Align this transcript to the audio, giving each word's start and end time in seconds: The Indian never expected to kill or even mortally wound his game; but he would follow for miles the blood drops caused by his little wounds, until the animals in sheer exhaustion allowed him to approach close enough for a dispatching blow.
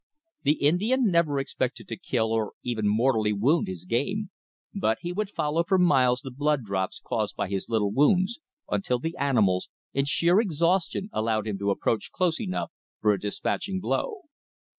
The 0.41 0.53
Indian 0.65 1.11
never 1.11 1.37
expected 1.37 1.87
to 1.89 1.95
kill 1.95 2.31
or 2.31 2.53
even 2.63 2.87
mortally 2.87 3.33
wound 3.33 3.67
his 3.67 3.85
game; 3.85 4.31
but 4.73 4.97
he 5.01 5.13
would 5.13 5.29
follow 5.29 5.63
for 5.63 5.77
miles 5.77 6.21
the 6.21 6.31
blood 6.31 6.63
drops 6.63 6.99
caused 6.99 7.35
by 7.35 7.47
his 7.47 7.69
little 7.69 7.91
wounds, 7.91 8.39
until 8.67 8.97
the 8.97 9.15
animals 9.17 9.69
in 9.93 10.05
sheer 10.05 10.39
exhaustion 10.39 11.11
allowed 11.13 11.45
him 11.45 11.59
to 11.59 11.69
approach 11.69 12.09
close 12.11 12.41
enough 12.41 12.71
for 12.99 13.13
a 13.13 13.19
dispatching 13.19 13.79
blow. 13.79 14.21